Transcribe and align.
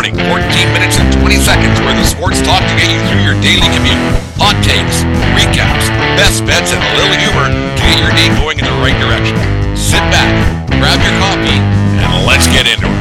morning. 0.00 0.16
14 0.32 0.72
minutes 0.72 0.96
and 0.96 1.12
20 1.20 1.36
seconds 1.36 1.76
worth 1.84 2.00
of 2.00 2.06
sports 2.08 2.40
talk 2.40 2.64
to 2.64 2.74
get 2.80 2.88
you 2.88 3.00
through 3.12 3.20
your 3.20 3.36
daily 3.44 3.68
commute. 3.76 4.00
Hot 4.40 4.56
takes, 4.64 5.04
recaps, 5.36 5.92
best 6.16 6.40
bets, 6.48 6.72
and 6.72 6.80
a 6.80 6.90
little 6.96 7.12
humor 7.20 7.52
to 7.52 7.82
get 7.84 8.00
your 8.00 8.12
day 8.16 8.32
going 8.40 8.56
in 8.56 8.64
the 8.64 8.76
right 8.80 8.96
direction. 8.96 9.36
Sit 9.76 10.00
back, 10.08 10.32
grab 10.80 10.96
your 11.04 11.12
coffee, 11.20 11.60
and 12.00 12.24
let's 12.24 12.48
get 12.48 12.64
into 12.64 12.88
it. 12.88 12.99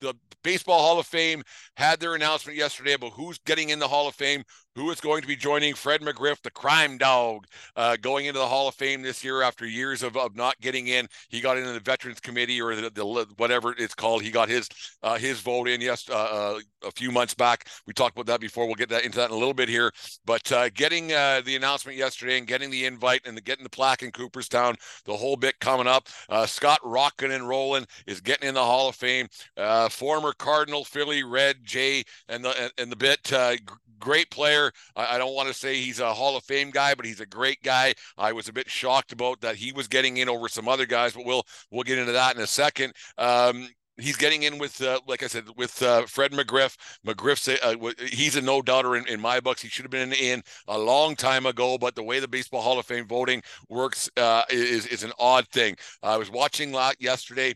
the 0.00 0.14
Baseball 0.42 0.80
Hall 0.80 0.98
of 0.98 1.06
Fame 1.06 1.42
had 1.76 2.00
their 2.00 2.14
announcement 2.14 2.58
yesterday 2.58 2.94
about 2.94 3.12
who's 3.12 3.38
getting 3.46 3.70
in 3.70 3.78
the 3.78 3.86
Hall 3.86 4.08
of 4.08 4.14
Fame, 4.14 4.42
who 4.74 4.90
is 4.90 5.00
going 5.00 5.22
to 5.22 5.28
be 5.28 5.36
joining 5.36 5.74
Fred 5.74 6.00
McGriff, 6.00 6.40
the 6.42 6.50
crime 6.50 6.98
dog, 6.98 7.46
uh, 7.76 7.96
going 8.00 8.26
into 8.26 8.38
the 8.38 8.46
Hall 8.46 8.68
of 8.68 8.74
Fame 8.74 9.02
this 9.02 9.22
year 9.22 9.42
after 9.42 9.66
years 9.66 10.02
of, 10.02 10.16
of 10.16 10.34
not 10.34 10.58
getting 10.60 10.88
in. 10.88 11.06
He 11.28 11.40
got 11.40 11.58
into 11.58 11.72
the 11.72 11.80
Veterans 11.80 12.20
Committee 12.20 12.60
or 12.60 12.74
the, 12.74 12.90
the 12.90 13.26
whatever 13.36 13.74
it's 13.76 13.94
called. 13.94 14.22
He 14.22 14.30
got 14.30 14.48
his 14.48 14.68
uh, 15.02 15.18
his 15.18 15.40
vote 15.40 15.68
in 15.68 15.80
yes 15.80 16.08
uh, 16.08 16.14
uh 16.14 16.60
a 16.84 16.90
few 16.92 17.12
months 17.12 17.34
back. 17.34 17.68
We 17.86 17.92
talked 17.92 18.16
about 18.16 18.26
that 18.26 18.40
before. 18.40 18.66
We'll 18.66 18.74
get 18.74 18.88
that 18.88 19.04
into 19.04 19.18
that 19.18 19.30
in 19.30 19.36
a 19.36 19.38
little 19.38 19.54
bit 19.54 19.68
here. 19.68 19.92
But 20.24 20.50
uh, 20.50 20.68
getting 20.70 21.12
uh, 21.12 21.42
the 21.44 21.54
announcement 21.54 21.96
yesterday 21.96 22.38
and 22.38 22.46
getting 22.46 22.70
the 22.70 22.86
invite 22.86 23.20
and 23.24 23.36
the, 23.36 23.40
getting 23.40 23.62
the 23.62 23.70
plaque 23.70 24.02
in 24.02 24.10
Cooperstown, 24.10 24.74
the 25.04 25.16
whole 25.16 25.36
bit 25.36 25.60
coming 25.60 25.86
up. 25.86 26.08
Scott 26.46 26.80
rocking 26.82 27.30
and 27.30 27.48
Rolen 27.48 27.84
is 28.06 28.20
getting 28.20 28.48
in 28.48 28.54
the 28.54 28.64
Hall 28.64 28.88
of 28.88 28.96
Fame. 28.96 29.28
former 29.90 30.32
Cardinal, 30.32 30.84
Philly, 30.84 31.22
Red, 31.22 31.58
Jay, 31.62 32.02
and 32.28 32.44
the 32.44 32.50
and, 32.60 32.72
and 32.78 32.92
the 32.92 32.96
bit 32.96 33.32
great 34.02 34.30
player. 34.30 34.72
I, 34.96 35.14
I 35.14 35.18
don't 35.18 35.34
want 35.34 35.48
to 35.48 35.54
say 35.54 35.76
he's 35.76 36.00
a 36.00 36.12
Hall 36.12 36.36
of 36.36 36.44
Fame 36.44 36.70
guy, 36.70 36.94
but 36.94 37.06
he's 37.06 37.20
a 37.20 37.26
great 37.26 37.62
guy. 37.62 37.94
I 38.18 38.32
was 38.32 38.48
a 38.48 38.52
bit 38.52 38.68
shocked 38.68 39.12
about 39.12 39.40
that 39.40 39.56
he 39.56 39.72
was 39.72 39.88
getting 39.88 40.18
in 40.18 40.28
over 40.28 40.48
some 40.48 40.68
other 40.68 40.86
guys, 40.86 41.14
but 41.14 41.24
we'll 41.24 41.44
we'll 41.70 41.84
get 41.84 41.98
into 41.98 42.12
that 42.12 42.36
in 42.36 42.42
a 42.42 42.46
second. 42.46 42.92
Um, 43.16 43.68
he's 43.96 44.16
getting 44.16 44.42
in 44.42 44.58
with, 44.58 44.80
uh, 44.82 45.00
like 45.06 45.22
I 45.22 45.26
said, 45.26 45.44
with 45.56 45.82
uh, 45.82 46.06
Fred 46.06 46.32
McGriff. 46.32 46.76
McGriff's 47.06 47.48
uh, 47.48 47.92
he's 48.08 48.36
a 48.36 48.40
no 48.40 48.62
doubter 48.62 48.96
in, 48.96 49.06
in, 49.06 49.20
my 49.20 49.40
books. 49.40 49.62
He 49.62 49.68
should 49.68 49.84
have 49.84 49.90
been 49.90 50.12
in 50.12 50.42
a 50.68 50.78
long 50.78 51.16
time 51.16 51.46
ago, 51.46 51.78
but 51.78 51.94
the 51.94 52.02
way 52.02 52.20
the 52.20 52.28
Baseball 52.28 52.62
Hall 52.62 52.78
of 52.78 52.86
Fame 52.86 53.06
voting 53.06 53.42
works 53.68 54.10
uh, 54.16 54.42
is 54.50 54.86
is 54.86 55.04
an 55.04 55.12
odd 55.18 55.46
thing. 55.48 55.76
I 56.02 56.16
was 56.16 56.30
watching 56.30 56.72
lot 56.72 56.96
yesterday 57.00 57.54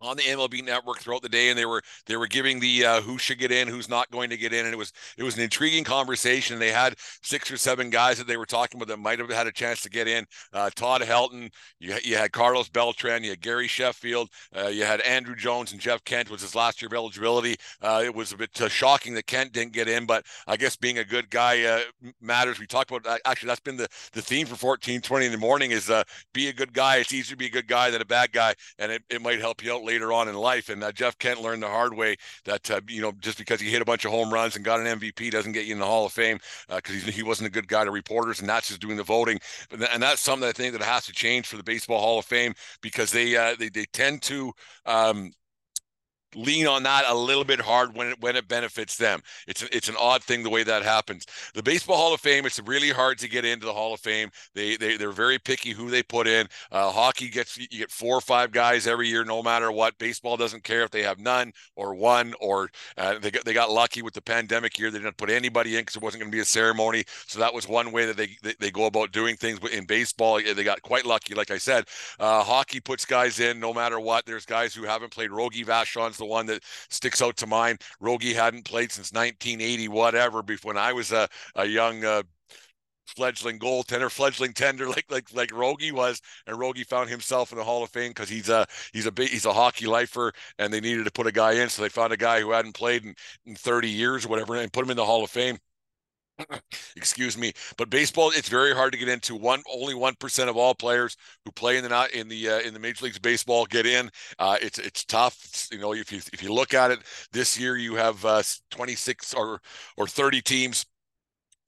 on 0.00 0.16
the 0.16 0.22
MLB 0.22 0.64
network 0.64 0.98
throughout 0.98 1.22
the 1.22 1.28
day 1.28 1.50
and 1.50 1.58
they 1.58 1.66
were 1.66 1.82
they 2.06 2.16
were 2.16 2.26
giving 2.26 2.58
the 2.58 2.84
uh, 2.84 3.00
who 3.02 3.18
should 3.18 3.38
get 3.38 3.52
in 3.52 3.68
who's 3.68 3.88
not 3.88 4.10
going 4.10 4.30
to 4.30 4.36
get 4.36 4.52
in 4.52 4.64
and 4.64 4.72
it 4.72 4.78
was 4.78 4.92
it 5.18 5.22
was 5.22 5.36
an 5.36 5.42
intriguing 5.42 5.84
conversation. 5.84 6.58
They 6.58 6.72
had 6.72 6.94
six 7.22 7.50
or 7.50 7.56
seven 7.56 7.90
guys 7.90 8.18
that 8.18 8.26
they 8.26 8.36
were 8.36 8.46
talking 8.46 8.78
about 8.80 8.88
that 8.88 8.98
might 8.98 9.18
have 9.18 9.30
had 9.30 9.46
a 9.46 9.52
chance 9.52 9.82
to 9.82 9.90
get 9.90 10.08
in. 10.08 10.24
Uh, 10.52 10.70
Todd 10.74 11.02
Helton 11.02 11.50
you, 11.78 11.94
you 12.02 12.16
had 12.16 12.32
Carlos 12.32 12.68
Beltran 12.68 13.22
you 13.22 13.30
had 13.30 13.40
Gary 13.40 13.68
Sheffield 13.68 14.30
uh, 14.56 14.68
you 14.68 14.84
had 14.84 15.00
Andruw 15.00 15.36
Jones 15.36 15.72
and 15.72 15.80
Jeff 15.80 16.02
Kent 16.04 16.30
was 16.30 16.40
his 16.40 16.54
last 16.54 16.80
year 16.80 16.86
of 16.86 16.94
eligibility. 16.94 17.56
Uh, 17.82 18.02
it 18.04 18.14
was 18.14 18.32
a 18.32 18.36
bit 18.36 18.58
uh, 18.60 18.68
shocking 18.68 19.14
that 19.14 19.26
Kent 19.26 19.52
didn't 19.52 19.72
get 19.72 19.88
in 19.88 20.06
but 20.06 20.24
I 20.46 20.56
guess 20.56 20.76
being 20.76 20.98
a 20.98 21.04
good 21.04 21.28
guy 21.30 21.62
uh, 21.64 21.80
matters. 22.22 22.58
We 22.58 22.66
talked 22.66 22.90
about 22.90 23.20
actually 23.26 23.48
that's 23.48 23.60
been 23.60 23.76
the 23.76 23.88
the 24.12 24.22
theme 24.22 24.46
for 24.46 24.52
1420 24.52 25.26
in 25.26 25.32
the 25.32 25.38
morning 25.38 25.72
is 25.72 25.90
be 26.32 26.48
a 26.48 26.52
good 26.52 26.72
guy. 26.72 26.96
It's 26.96 27.12
easier 27.12 27.34
to 27.34 27.36
be 27.36 27.46
a 27.46 27.50
good 27.50 27.68
guy 27.68 27.90
than 27.90 28.00
a 28.00 28.06
bad 28.06 28.32
guy 28.32 28.54
and 28.78 28.90
it, 28.90 29.02
it 29.10 29.20
might 29.20 29.40
help 29.40 29.62
you 29.62 29.72
out 29.74 29.82
later 29.82 29.89
on 29.98 30.28
in 30.28 30.34
life. 30.34 30.68
And 30.68 30.82
uh, 30.82 30.92
Jeff 30.92 31.18
Kent 31.18 31.42
learned 31.42 31.62
the 31.62 31.68
hard 31.68 31.94
way 31.94 32.16
that 32.44 32.70
uh, 32.70 32.80
you 32.88 33.02
know 33.02 33.12
just 33.20 33.38
because 33.38 33.60
he 33.60 33.70
hit 33.70 33.82
a 33.82 33.84
bunch 33.84 34.04
of 34.04 34.10
home 34.10 34.32
runs 34.32 34.56
and 34.56 34.64
got 34.64 34.80
an 34.80 34.98
MVP 34.98 35.30
doesn't 35.30 35.52
get 35.52 35.66
you 35.66 35.74
in 35.74 35.80
the 35.80 35.86
Hall 35.86 36.06
of 36.06 36.12
Fame 36.12 36.38
because 36.68 37.06
uh, 37.08 37.10
he 37.10 37.22
wasn't 37.22 37.48
a 37.48 37.50
good 37.50 37.68
guy 37.68 37.84
to 37.84 37.90
reporters, 37.90 38.40
and 38.40 38.48
that's 38.48 38.68
just 38.68 38.80
doing 38.80 38.96
the 38.96 39.02
voting. 39.02 39.38
And 39.92 40.02
that's 40.02 40.20
something 40.20 40.48
I 40.48 40.52
think 40.52 40.72
that 40.72 40.82
has 40.82 41.06
to 41.06 41.12
change 41.12 41.46
for 41.46 41.56
the 41.56 41.62
Baseball 41.62 42.00
Hall 42.00 42.18
of 42.18 42.24
Fame 42.24 42.54
because 42.80 43.10
they 43.10 43.36
uh, 43.36 43.54
they 43.58 43.68
they 43.68 43.86
tend 43.86 44.22
to 44.22 44.52
um, 44.86 45.32
lean 46.34 46.66
on 46.66 46.82
that 46.84 47.04
a 47.08 47.14
little 47.14 47.44
bit 47.44 47.60
hard 47.60 47.94
when 47.94 48.08
it 48.08 48.20
when 48.20 48.36
it 48.36 48.48
benefits 48.48 48.96
them. 48.96 49.20
It's 49.46 49.62
it's 49.64 49.88
an 49.88 49.96
odd 49.98 50.22
thing 50.22 50.42
the 50.42 50.50
way 50.50 50.62
that 50.62 50.82
happens. 50.82 51.26
The 51.54 51.62
Baseball 51.62 51.96
Hall 51.96 52.14
of 52.14 52.20
Fame, 52.20 52.46
it's 52.46 52.60
really 52.60 52.90
hard 52.90 53.18
to 53.18 53.28
get 53.28 53.44
into 53.44 53.66
the 53.66 53.72
Hall 53.72 53.94
of 53.94 54.00
Fame. 54.00 54.30
They 54.54 54.76
they 54.76 54.96
they're 54.96 55.12
very 55.12 55.38
picky 55.38 55.70
who 55.70 55.90
they 55.90 56.02
put 56.02 56.26
in. 56.26 56.46
Uh, 56.70 56.90
hockey 56.90 57.28
gets 57.28 57.58
you 57.58 57.66
get 57.66 57.90
four 57.90 58.16
or 58.16 58.20
five 58.20 58.52
guys 58.52 58.86
every 58.86 59.08
year, 59.08 59.24
no 59.24 59.42
matter 59.42 59.72
what. 59.72 59.98
Baseball 59.98 60.36
doesn't 60.36 60.64
care 60.64 60.82
if 60.82 60.90
they 60.90 61.02
have 61.02 61.18
none 61.18 61.52
or 61.76 61.94
one 61.94 62.34
or 62.40 62.70
uh, 62.96 63.18
they 63.18 63.30
got 63.30 63.44
they 63.44 63.52
got 63.52 63.70
lucky 63.70 64.02
with 64.02 64.14
the 64.14 64.22
pandemic 64.22 64.78
year. 64.78 64.90
They 64.90 64.98
didn't 64.98 65.16
put 65.16 65.30
anybody 65.30 65.76
in 65.76 65.82
because 65.82 65.96
it 65.96 66.02
wasn't 66.02 66.22
going 66.22 66.30
to 66.30 66.36
be 66.36 66.40
a 66.40 66.44
ceremony. 66.44 67.04
So 67.26 67.38
that 67.38 67.52
was 67.52 67.68
one 67.68 67.92
way 67.92 68.06
that 68.06 68.16
they, 68.16 68.36
they, 68.42 68.54
they 68.58 68.70
go 68.70 68.86
about 68.86 69.12
doing 69.12 69.36
things. 69.36 69.58
But 69.58 69.72
in 69.72 69.84
baseball, 69.84 70.40
they 70.40 70.64
got 70.64 70.82
quite 70.82 71.06
lucky. 71.06 71.34
Like 71.34 71.50
I 71.50 71.58
said, 71.58 71.86
uh, 72.18 72.42
hockey 72.42 72.80
puts 72.80 73.04
guys 73.04 73.40
in 73.40 73.58
no 73.60 73.72
matter 73.72 73.98
what. 73.98 74.26
There's 74.26 74.46
guys 74.46 74.74
who 74.74 74.84
haven't 74.84 75.10
played. 75.10 75.30
Rogie 75.30 75.64
Vachon's 75.64 76.19
the 76.20 76.26
one 76.26 76.46
that 76.46 76.62
sticks 76.88 77.20
out 77.20 77.36
to 77.38 77.46
mind. 77.48 77.80
Rogie 78.00 78.34
hadn't 78.34 78.64
played 78.64 78.92
since 78.92 79.12
1980, 79.12 79.88
whatever, 79.88 80.42
before 80.42 80.70
when 80.70 80.76
I 80.76 80.92
was 80.92 81.10
a, 81.10 81.28
a 81.56 81.66
young 81.66 82.04
uh, 82.04 82.22
fledgling 83.16 83.58
goaltender, 83.58 84.10
fledgling 84.10 84.52
tender 84.52 84.88
like 84.90 85.06
like 85.10 85.32
like 85.34 85.52
Rogie 85.52 85.92
was, 85.92 86.20
and 86.46 86.58
Rogie 86.58 86.84
found 86.84 87.10
himself 87.10 87.52
in 87.52 87.58
the 87.58 87.64
Hall 87.64 87.82
of 87.82 87.90
Fame 87.90 88.10
because 88.10 88.28
he's 88.28 88.48
a 88.48 88.66
he's 88.92 89.06
a 89.06 89.12
he's 89.16 89.46
a 89.46 89.52
hockey 89.52 89.86
lifer, 89.86 90.32
and 90.58 90.72
they 90.72 90.80
needed 90.80 91.04
to 91.04 91.10
put 91.10 91.26
a 91.26 91.32
guy 91.32 91.52
in, 91.52 91.68
so 91.68 91.82
they 91.82 91.88
found 91.88 92.12
a 92.12 92.16
guy 92.16 92.40
who 92.40 92.52
hadn't 92.52 92.74
played 92.74 93.04
in, 93.04 93.14
in 93.46 93.56
30 93.56 93.88
years 93.88 94.24
or 94.26 94.28
whatever, 94.28 94.56
and 94.56 94.72
put 94.72 94.84
him 94.84 94.90
in 94.90 94.96
the 94.96 95.04
Hall 95.04 95.24
of 95.24 95.30
Fame. 95.30 95.58
excuse 96.96 97.36
me 97.36 97.52
but 97.76 97.90
baseball 97.90 98.30
it's 98.34 98.48
very 98.48 98.74
hard 98.74 98.92
to 98.92 98.98
get 98.98 99.08
into. 99.08 99.34
One 99.34 99.62
only 99.72 99.94
one 99.94 100.14
percent 100.14 100.50
of 100.50 100.56
all 100.56 100.74
players 100.74 101.16
who 101.44 101.52
play 101.52 101.76
in 101.76 101.82
the 101.82 101.88
not 101.88 102.10
in 102.12 102.28
the 102.28 102.48
uh, 102.48 102.60
in 102.60 102.74
the 102.74 102.80
major 102.80 103.04
leagues 103.04 103.18
baseball 103.18 103.66
get 103.66 103.86
in. 103.86 104.10
Uh, 104.38 104.56
it's 104.60 104.78
it's 104.78 105.04
tough. 105.04 105.38
It's, 105.44 105.68
you 105.70 105.78
know 105.78 105.94
if 105.94 106.12
you 106.12 106.18
if 106.32 106.42
you 106.42 106.52
look 106.52 106.74
at 106.74 106.90
it 106.90 107.00
this 107.32 107.58
year 107.58 107.76
you 107.76 107.94
have 107.94 108.24
uh, 108.24 108.42
26 108.70 109.34
or 109.34 109.60
or 109.96 110.06
30 110.06 110.40
teams 110.42 110.86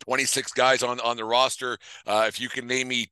26 0.00 0.52
guys 0.52 0.82
on 0.82 1.00
on 1.00 1.16
the 1.16 1.24
roster. 1.24 1.78
Uh, 2.06 2.24
if 2.28 2.40
you 2.40 2.48
can 2.48 2.66
name 2.66 2.88
me 2.88 3.08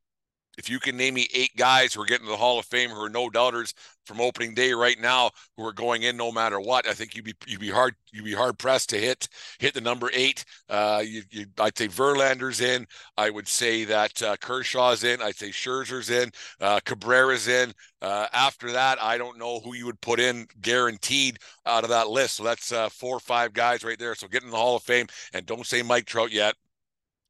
if 0.61 0.69
you 0.69 0.79
can 0.79 0.95
name 0.95 1.15
me 1.15 1.27
eight 1.33 1.57
guys 1.57 1.95
who 1.95 2.03
are 2.03 2.07
getting 2.07 2.27
to 2.27 2.31
the 2.31 2.37
Hall 2.37 2.59
of 2.59 2.67
Fame 2.67 2.91
who 2.91 3.03
are 3.03 3.09
no 3.09 3.31
doubters 3.31 3.73
from 4.05 4.21
opening 4.21 4.53
day 4.53 4.75
right 4.75 5.01
now 5.01 5.31
who 5.57 5.65
are 5.65 5.73
going 5.73 6.03
in 6.03 6.19
no 6.19 6.31
matter 6.31 6.61
what, 6.61 6.87
I 6.87 6.93
think 6.93 7.15
you'd 7.15 7.25
be 7.25 7.33
you'd 7.47 7.61
be 7.61 7.71
hard 7.71 7.95
you'd 8.13 8.27
be 8.27 8.35
hard 8.35 8.59
pressed 8.59 8.91
to 8.91 8.99
hit 8.99 9.27
hit 9.59 9.73
the 9.73 9.81
number 9.81 10.11
eight. 10.13 10.45
Uh, 10.69 11.03
you, 11.03 11.23
you, 11.31 11.47
I'd 11.59 11.79
say 11.79 11.89
Verlander's 11.89 12.61
in. 12.61 12.87
I 13.17 13.31
would 13.31 13.49
say 13.49 13.85
that 13.85 14.23
uh, 14.23 14.37
Kershaw's 14.37 15.03
in. 15.03 15.23
I'd 15.23 15.37
say 15.37 15.49
Scherzer's 15.49 16.11
in. 16.11 16.31
Uh, 16.61 16.81
Cabrera's 16.85 17.49
in. 17.49 17.73
Uh, 18.03 18.27
after 18.35 18.71
that, 18.73 19.03
I 19.03 19.17
don't 19.17 19.39
know 19.39 19.61
who 19.61 19.75
you 19.75 19.87
would 19.87 20.01
put 20.03 20.21
in 20.21 20.47
guaranteed 20.61 21.39
out 21.65 21.85
of 21.85 21.91
that 21.91 22.11
list. 22.11 22.37
So 22.37 22.45
that's 22.45 22.71
uh, 22.71 22.91
four 22.91 23.17
or 23.17 23.21
five 23.21 23.55
guys 23.55 23.83
right 23.83 23.99
there. 23.99 24.15
So 24.15 24.29
get 24.29 24.43
in 24.43 24.51
the 24.51 24.57
Hall 24.59 24.77
of 24.77 24.83
Fame 24.83 25.07
and 25.33 25.47
don't 25.47 25.67
say 25.67 25.81
Mike 25.81 26.05
Trout 26.05 26.33
yet 26.33 26.55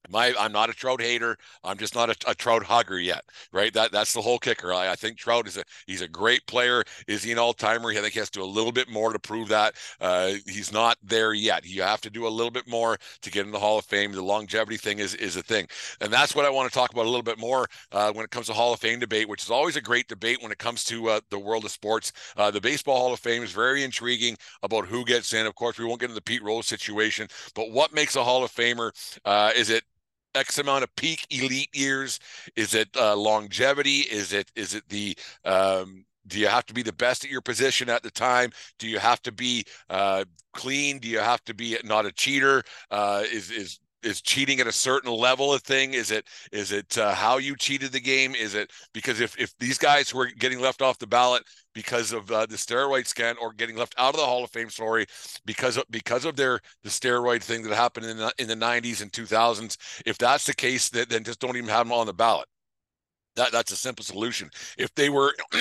my 0.09 0.35
I'm 0.39 0.53
not 0.53 0.71
a 0.71 0.73
Trout 0.73 1.01
hater. 1.01 1.37
I'm 1.63 1.79
just 1.79 1.95
not 1.95 2.11
a, 2.11 2.31
a 2.31 2.35
Trout 2.35 2.63
hugger 2.63 2.99
yet, 2.99 3.25
right? 3.53 3.73
That 3.73 3.93
that's 3.93 4.13
the 4.13 4.23
whole 4.23 4.39
kicker. 4.39 4.73
I, 4.73 4.93
I, 4.93 4.97
think 4.97 5.19
Trout 5.19 5.47
is 5.47 5.57
a 5.57 5.65
he's 5.87 6.01
a 6.01 6.09
great 6.09 6.47
player. 6.47 6.85
Is 7.07 7.23
he 7.23 7.33
an 7.33 7.39
all 7.39 7.53
timer? 7.53 7.91
I 7.91 7.95
think 7.95 8.15
he 8.15 8.19
has 8.19 8.31
to 8.31 8.41
do 8.41 8.45
a 8.45 8.47
little 8.47 8.73
bit 8.73 8.89
more 8.89 9.13
to 9.13 9.19
prove 9.19 9.49
that. 9.49 9.75
Uh, 10.01 10.35
he's 10.47 10.73
not 10.73 10.97
there 11.03 11.33
yet. 11.35 11.65
You 11.67 11.83
have 11.83 12.01
to 12.03 12.11
do 12.11 12.27
a 12.27 12.29
little 12.29 12.51
bit 12.51 12.69
more 12.69 12.99
to 13.23 13.31
get 13.31 13.47
in 13.47 13.53
the 13.53 13.59
Hall 13.59 13.79
of 13.79 13.85
Fame. 13.85 14.13
The 14.13 14.23
longevity 14.23 14.77
thing 14.77 14.99
is 14.99 15.15
is 15.15 15.37
a 15.37 15.43
thing, 15.43 15.67
and 16.01 16.13
that's 16.13 16.35
what 16.35 16.45
I 16.45 16.51
want 16.51 16.71
to 16.71 16.75
talk 16.75 16.93
about 16.93 17.07
a 17.07 17.11
little 17.11 17.23
bit 17.23 17.39
more 17.39 17.69
uh, 17.93 18.13
when 18.13 18.25
it 18.25 18.31
comes 18.31 18.47
to 18.47 18.53
Hall 18.53 18.73
of 18.73 18.81
Fame 18.81 18.99
debate, 18.99 19.29
which 19.29 19.43
is 19.43 19.51
always 19.51 19.77
a 19.77 19.81
great 19.81 20.09
debate 20.09 20.43
when 20.43 20.53
it 20.53 20.59
comes 20.59 20.85
to 20.85 21.09
uh, 21.09 21.21
the 21.31 21.39
world 21.39 21.65
of 21.65 21.71
sports. 21.71 22.13
Uh, 22.37 22.51
the 22.51 22.61
Baseball 22.61 22.99
Hall 22.99 23.13
of 23.13 23.21
Fame 23.21 23.43
is 23.43 23.53
very 23.53 23.85
intriguing 23.85 24.37
about 24.63 24.87
who 24.87 25.05
gets 25.05 25.33
in. 25.33 25.47
Of 25.47 25.55
course, 25.55 25.79
we 25.79 25.85
won't 25.85 26.01
get 26.01 26.07
into 26.07 26.15
the 26.15 26.23
Pete 26.23 26.43
Rose 26.43 26.67
situation, 26.67 27.29
but 27.55 27.71
what 27.71 27.93
makes 27.93 28.17
a 28.17 28.25
Hall 28.25 28.45
of 28.45 28.53
Famer? 28.53 28.93
Uh, 29.25 29.53
is 29.55 29.71
it 29.71 29.85
X 30.35 30.59
amount 30.59 30.85
of 30.85 30.95
peak 30.97 31.27
elite 31.31 31.75
years? 31.75 32.21
Is 32.57 32.75
it 32.75 32.89
uh, 32.97 33.17
longevity? 33.17 34.01
Is 34.01 34.33
it 34.33 34.51
is 34.57 34.75
it 34.75 34.89
the 34.89 35.17
um, 35.45 36.05
do 36.27 36.39
you 36.39 36.47
have 36.49 36.67
to 36.67 36.75
be 36.75 36.83
the 36.83 36.93
best 36.93 37.25
at 37.25 37.31
your 37.31 37.41
position 37.41 37.89
at 37.89 38.03
the 38.03 38.11
time? 38.11 38.51
Do 38.79 38.89
you 38.89 38.99
have 38.99 39.23
to 39.23 39.33
be 39.33 39.65
uh, 39.89 40.25
clean? 40.53 40.99
Do 40.99 41.09
you 41.09 41.19
have 41.19 41.45
to 41.45 41.55
be 41.55 41.77
not 41.85 42.07
a 42.07 42.13
cheater? 42.13 42.63
Uh, 42.91 43.25
is 43.31 43.51
is 43.51 43.81
is 44.03 44.21
cheating 44.21 44.61
at 44.61 44.67
a 44.67 44.73
certain 44.73 45.13
level 45.13 45.53
of 45.53 45.63
thing 45.63 45.95
is 45.95 46.11
it 46.11 46.27
is 46.53 46.73
it 46.73 46.97
uh, 46.99 47.15
how 47.15 47.39
you 47.39 47.57
cheated 47.57 47.93
the 47.93 48.01
game 48.01 48.35
is 48.35 48.55
it 48.55 48.71
because 48.93 49.21
if 49.21 49.39
if 49.39 49.57
these 49.59 49.79
guys 49.79 50.11
who 50.11 50.21
are 50.21 50.31
getting 50.39 50.61
left 50.61 50.83
off 50.83 50.99
the 50.99 51.07
ballot 51.07 51.43
because 51.75 52.13
of 52.13 52.31
uh, 52.31 52.47
the 52.47 52.57
steroid 52.57 53.07
scan 53.07 53.37
or 53.41 53.53
getting 53.53 53.77
left 53.77 53.95
out 53.99 54.15
of 54.15 54.21
the 54.21 54.27
hall 54.27 54.45
of 54.45 54.51
fame 54.51 54.71
story 54.71 55.07
because 55.45 55.77
of 55.77 55.85
because 55.91 56.25
of 56.25 56.37
their 56.37 56.61
the 56.83 56.91
steroid 56.91 57.43
thing 57.43 57.63
that 57.63 57.75
happened 57.75 58.07
in 58.07 58.17
the, 58.17 58.33
in 58.39 58.49
the 58.49 58.55
90s 58.55 59.03
and 59.03 59.13
2000s 59.13 59.77
if 60.07 60.19
that's 60.19 60.47
the 60.47 60.55
case 60.55 60.89
then 60.89 61.25
just 61.25 61.41
don't 61.41 61.57
even 61.57 61.69
have 61.69 61.87
them 61.87 61.93
on 61.93 62.07
the 62.07 62.15
ballot 62.15 62.47
that, 63.37 63.53
that's 63.53 63.73
a 63.73 63.77
simple 63.77 64.05
solution. 64.05 64.51
If 64.77 64.95
they 64.95 65.09
were, 65.09 65.35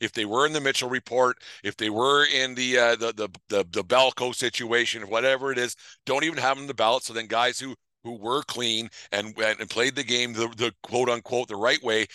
if 0.00 0.12
they 0.12 0.24
were 0.24 0.46
in 0.46 0.52
the 0.52 0.60
Mitchell 0.60 0.88
report, 0.88 1.36
if 1.64 1.76
they 1.76 1.90
were 1.90 2.24
in 2.26 2.54
the 2.54 2.78
uh, 2.78 2.96
the 2.96 3.12
the 3.12 3.28
the, 3.48 3.66
the 3.70 3.84
BALCO 3.84 4.34
situation, 4.34 5.02
whatever 5.08 5.50
it 5.52 5.58
is, 5.58 5.76
don't 6.04 6.24
even 6.24 6.38
have 6.38 6.56
them 6.56 6.64
in 6.64 6.68
the 6.68 6.74
ballot. 6.74 7.02
So 7.02 7.12
then 7.12 7.26
guys 7.26 7.58
who 7.58 7.74
who 8.06 8.16
were 8.16 8.42
clean 8.42 8.88
and 9.12 9.36
and 9.38 9.68
played 9.68 9.96
the 9.96 10.04
game 10.04 10.32
the, 10.32 10.48
the 10.56 10.72
quote 10.82 11.08
unquote 11.08 11.48
the 11.48 11.56
right 11.56 11.82
way 11.82 12.06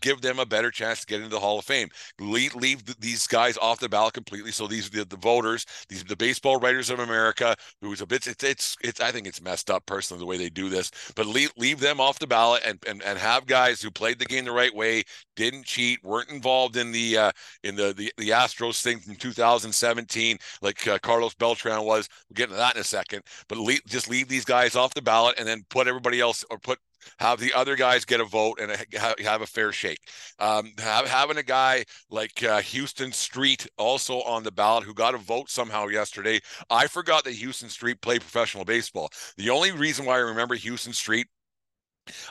give 0.00 0.20
them 0.20 0.38
a 0.38 0.46
better 0.46 0.70
chance 0.70 1.00
to 1.00 1.06
get 1.06 1.18
into 1.18 1.28
the 1.28 1.40
Hall 1.40 1.58
of 1.58 1.64
Fame. 1.64 1.88
Leave, 2.20 2.54
leave 2.54 2.84
these 3.00 3.26
guys 3.26 3.56
off 3.58 3.78
the 3.78 3.88
ballot 3.88 4.14
completely. 4.14 4.52
So 4.52 4.66
these 4.66 4.90
the, 4.90 5.04
the 5.04 5.16
voters, 5.16 5.66
these 5.88 6.04
the 6.04 6.16
baseball 6.16 6.58
writers 6.58 6.90
of 6.90 6.98
America, 6.98 7.54
who's 7.80 8.00
a 8.00 8.06
bit 8.06 8.26
it's, 8.26 8.44
it's 8.44 8.76
it's 8.82 9.00
I 9.00 9.10
think 9.10 9.26
it's 9.26 9.42
messed 9.42 9.70
up 9.70 9.86
personally 9.86 10.20
the 10.20 10.26
way 10.26 10.36
they 10.36 10.50
do 10.50 10.68
this. 10.68 10.90
But 11.14 11.26
leave 11.26 11.52
leave 11.56 11.80
them 11.80 12.00
off 12.00 12.18
the 12.18 12.26
ballot 12.26 12.62
and 12.64 12.78
and, 12.86 13.02
and 13.02 13.18
have 13.18 13.46
guys 13.46 13.80
who 13.82 13.90
played 13.90 14.18
the 14.18 14.24
game 14.24 14.44
the 14.44 14.52
right 14.52 14.74
way, 14.74 15.04
didn't 15.36 15.64
cheat, 15.64 16.02
weren't 16.02 16.30
involved 16.30 16.76
in 16.76 16.92
the 16.92 17.16
uh, 17.16 17.32
in 17.62 17.74
the, 17.74 17.92
the 17.92 18.12
the 18.18 18.30
Astros 18.30 18.82
thing 18.82 18.98
from 18.98 19.16
2017 19.16 20.38
like 20.60 20.86
uh, 20.86 20.98
Carlos 21.02 21.34
Beltran 21.34 21.84
was. 21.84 22.08
We'll 22.28 22.34
get 22.34 22.44
into 22.44 22.56
that 22.56 22.74
in 22.74 22.80
a 22.80 22.84
second. 22.84 23.22
But 23.48 23.58
leave, 23.58 23.84
just 23.86 24.08
leave 24.08 24.28
these 24.28 24.44
guys 24.44 24.76
off 24.76 24.94
the 24.94 25.02
ballot 25.02 25.36
and 25.38 25.46
then 25.46 25.64
put 25.70 25.86
everybody 25.86 26.20
else 26.20 26.44
or 26.50 26.58
put 26.58 26.78
have 27.18 27.40
the 27.40 27.52
other 27.52 27.76
guys 27.76 28.04
get 28.04 28.20
a 28.20 28.24
vote 28.24 28.60
and 28.60 28.72
have 29.20 29.42
a 29.42 29.46
fair 29.46 29.72
shake. 29.72 30.00
Um, 30.38 30.72
have, 30.78 31.08
having 31.08 31.36
a 31.36 31.42
guy 31.42 31.84
like 32.10 32.42
uh, 32.42 32.62
Huston 32.62 33.12
Street 33.12 33.66
also 33.78 34.22
on 34.22 34.42
the 34.42 34.52
ballot 34.52 34.84
who 34.84 34.94
got 34.94 35.14
a 35.14 35.18
vote 35.18 35.50
somehow 35.50 35.88
yesterday. 35.88 36.40
I 36.70 36.86
forgot 36.86 37.24
that 37.24 37.36
Huston 37.36 37.68
Street 37.68 38.00
played 38.00 38.20
professional 38.20 38.64
baseball. 38.64 39.10
The 39.36 39.50
only 39.50 39.72
reason 39.72 40.04
why 40.04 40.14
I 40.14 40.18
remember 40.18 40.56
Huston 40.56 40.92
Street 40.92 41.26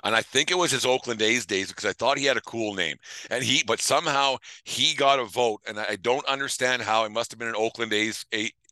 and 0.03 0.15
I 0.15 0.21
think 0.21 0.51
it 0.51 0.57
was 0.57 0.71
his 0.71 0.85
Oakland 0.85 1.21
A's 1.21 1.45
days 1.45 1.69
because 1.69 1.85
I 1.85 1.93
thought 1.93 2.17
he 2.17 2.25
had 2.25 2.37
a 2.37 2.41
cool 2.41 2.73
name. 2.73 2.97
And 3.29 3.43
he, 3.43 3.63
but 3.65 3.79
somehow 3.81 4.37
he 4.63 4.93
got 4.95 5.19
a 5.19 5.25
vote, 5.25 5.61
and 5.67 5.79
I 5.79 5.97
don't 6.01 6.25
understand 6.27 6.81
how. 6.81 7.05
It 7.05 7.11
must 7.11 7.31
have 7.31 7.39
been 7.39 7.47
an 7.47 7.55
Oakland 7.55 7.93
A's 7.93 8.25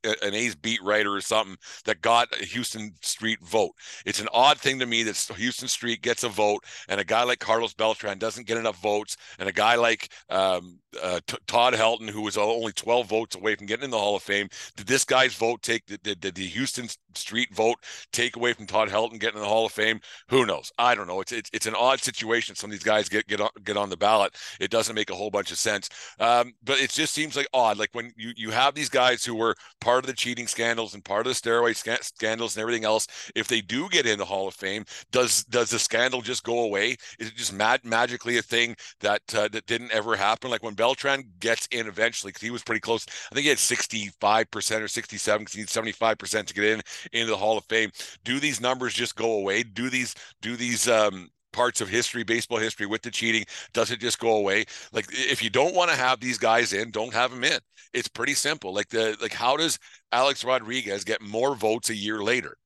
an 0.03 0.33
A's 0.33 0.55
beat 0.55 0.81
writer 0.83 1.13
or 1.13 1.21
something 1.21 1.57
that 1.85 2.01
got 2.01 2.27
a 2.39 2.45
Huston 2.45 2.93
Street 3.01 3.39
vote. 3.43 3.71
It's 4.05 4.21
an 4.21 4.29
odd 4.33 4.59
thing 4.59 4.79
to 4.79 4.85
me 4.85 5.03
that 5.03 5.15
Huston 5.15 5.67
Street 5.67 6.01
gets 6.01 6.23
a 6.23 6.29
vote 6.29 6.63
and 6.87 6.99
a 6.99 7.05
guy 7.05 7.23
like 7.23 7.39
Carlos 7.39 7.73
Beltran 7.73 8.17
doesn't 8.17 8.47
get 8.47 8.57
enough 8.57 8.81
votes, 8.81 9.17
and 9.37 9.49
a 9.49 9.53
guy 9.53 9.75
like 9.75 10.09
um, 10.29 10.79
uh, 11.01 11.19
T- 11.27 11.37
Todd 11.47 11.73
Helton, 11.73 12.09
who 12.09 12.21
was 12.21 12.37
only 12.37 12.71
12 12.71 13.07
votes 13.07 13.35
away 13.35 13.55
from 13.55 13.67
getting 13.67 13.85
in 13.85 13.91
the 13.91 13.97
Hall 13.97 14.15
of 14.15 14.23
Fame, 14.23 14.49
did 14.75 14.87
this 14.87 15.05
guy's 15.05 15.35
vote 15.35 15.61
take 15.61 15.85
did, 15.85 16.01
did, 16.03 16.35
the 16.35 16.47
Huston 16.47 16.87
Street 17.13 17.53
vote 17.53 17.77
take 18.11 18.35
away 18.35 18.53
from 18.53 18.67
Todd 18.67 18.89
Helton 18.89 19.19
getting 19.19 19.37
in 19.37 19.41
the 19.41 19.47
Hall 19.49 19.65
of 19.65 19.71
Fame? 19.71 19.99
Who 20.29 20.45
knows? 20.45 20.71
I 20.77 20.95
don't 20.95 21.07
know. 21.07 21.21
It's 21.21 21.31
it's, 21.31 21.49
it's 21.53 21.65
an 21.65 21.75
odd 21.75 21.99
situation. 21.99 22.55
Some 22.55 22.69
of 22.69 22.71
these 22.71 22.83
guys 22.83 23.09
get 23.09 23.27
get 23.27 23.41
on, 23.41 23.49
get 23.63 23.77
on 23.77 23.89
the 23.89 23.97
ballot. 23.97 24.35
It 24.59 24.71
doesn't 24.71 24.95
make 24.95 25.09
a 25.09 25.15
whole 25.15 25.31
bunch 25.31 25.51
of 25.51 25.57
sense. 25.57 25.89
Um, 26.19 26.53
but 26.63 26.79
it 26.79 26.91
just 26.91 27.13
seems 27.13 27.35
like 27.35 27.47
odd. 27.53 27.77
Like 27.77 27.89
when 27.93 28.11
you 28.15 28.31
you 28.35 28.51
have 28.51 28.75
these 28.75 28.89
guys 28.89 29.23
who 29.23 29.35
were 29.35 29.55
part 29.89 30.03
of 30.03 30.07
the 30.07 30.13
cheating 30.13 30.45
scandals 30.45 30.93
and 30.93 31.03
part 31.03 31.25
of 31.25 31.33
the 31.33 31.49
steroid 31.49 31.75
sc- 31.75 32.03
scandals 32.03 32.55
and 32.55 32.61
everything 32.61 32.85
else, 32.85 33.07
if 33.35 33.47
they 33.47 33.59
do 33.59 33.89
get 33.89 34.05
in 34.05 34.19
the 34.19 34.25
Hall 34.25 34.47
of 34.47 34.53
Fame, 34.53 34.85
does 35.11 35.43
does 35.45 35.71
the 35.71 35.79
scandal 35.79 36.21
just 36.21 36.43
go 36.43 36.59
away? 36.59 36.95
Is 37.17 37.29
it 37.29 37.35
just 37.35 37.53
mad 37.53 37.83
magically 37.83 38.37
a 38.37 38.41
thing 38.43 38.75
that 38.99 39.23
uh, 39.33 39.47
that 39.47 39.65
didn't 39.65 39.91
ever 39.91 40.15
happen? 40.15 40.51
Like 40.51 40.61
when 40.61 40.75
Beltran 40.75 41.23
gets 41.39 41.65
in 41.71 41.87
eventually, 41.87 42.29
because 42.29 42.43
he 42.43 42.51
was 42.51 42.61
pretty 42.63 42.81
close. 42.81 43.03
I 43.31 43.33
think 43.33 43.45
he 43.45 43.49
had 43.49 43.57
sixty 43.57 44.11
five 44.21 44.51
percent 44.51 44.83
or 44.83 44.87
sixty 44.87 45.17
seven, 45.17 45.41
because 45.41 45.55
he 45.55 45.61
needs 45.61 45.71
seventy 45.71 45.91
five 45.91 46.19
percent 46.19 46.47
to 46.49 46.53
get 46.53 46.65
in 46.65 46.81
into 47.11 47.31
the 47.31 47.37
Hall 47.37 47.57
of 47.57 47.65
Fame. 47.65 47.89
Do 48.23 48.39
these 48.39 48.61
numbers 48.61 48.93
just 48.93 49.15
go 49.15 49.31
away? 49.39 49.63
Do 49.63 49.89
these 49.89 50.13
do 50.41 50.55
these 50.55 50.87
um 50.87 51.29
parts 51.51 51.81
of 51.81 51.89
history, 51.89 52.23
baseball 52.23 52.59
history 52.59 52.85
with 52.85 53.01
the 53.01 53.11
cheating? 53.11 53.45
Does 53.73 53.91
it 53.91 53.99
just 53.99 54.19
go 54.19 54.35
away? 54.35 54.65
Like 54.91 55.07
if 55.11 55.43
you 55.43 55.49
don't 55.49 55.75
want 55.75 55.91
to 55.91 55.97
have 55.97 56.19
these 56.19 56.37
guys 56.37 56.73
in, 56.73 56.91
don't 56.91 57.13
have 57.13 57.31
them 57.31 57.43
in. 57.43 57.59
It's 57.93 58.07
pretty 58.07 58.33
simple. 58.35 58.73
Like 58.73 58.89
the 58.89 59.17
like 59.21 59.33
how 59.33 59.57
does 59.57 59.79
Alex 60.11 60.43
Rodriguez 60.43 61.03
get 61.03 61.21
more 61.21 61.55
votes 61.55 61.89
a 61.89 61.95
year 61.95 62.21
later? 62.21 62.57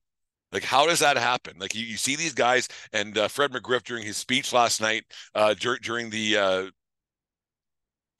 Like, 0.52 0.62
how 0.62 0.86
does 0.86 1.00
that 1.00 1.16
happen? 1.16 1.54
Like, 1.58 1.74
you, 1.74 1.84
you 1.84 1.96
see 1.96 2.14
these 2.14 2.32
guys, 2.32 2.68
and 2.92 3.18
uh, 3.18 3.26
Fred 3.26 3.50
McGriff 3.50 3.82
during 3.82 4.04
his 4.04 4.16
speech 4.16 4.52
last 4.52 4.80
night, 4.80 5.02
uh, 5.34 5.54
dur- 5.54 5.80
during 5.82 6.10
the 6.10 6.36
uh, 6.36 6.66